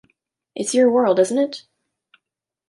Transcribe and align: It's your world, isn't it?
It's 0.55 0.73
your 0.73 0.89
world, 0.89 1.19
isn't 1.19 1.37
it? 1.37 1.61